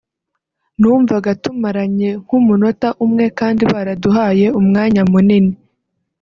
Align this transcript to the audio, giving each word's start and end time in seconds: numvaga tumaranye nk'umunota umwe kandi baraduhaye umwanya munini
numvaga 0.79 1.31
tumaranye 1.43 2.09
nk'umunota 2.23 2.89
umwe 3.05 3.25
kandi 3.39 3.63
baraduhaye 3.71 4.45
umwanya 4.59 5.01
munini 5.11 5.53